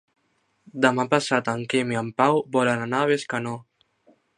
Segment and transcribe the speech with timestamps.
[0.85, 3.57] Demà passat en Quim i en Pau volen anar a Bescanó.